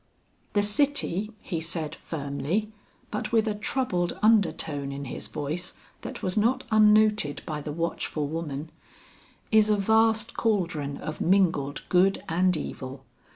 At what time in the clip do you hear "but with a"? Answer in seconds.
3.11-3.53